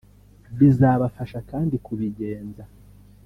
Bizabafasha 0.57 1.39
kandi 1.49 1.75
kubigenza 1.85 2.63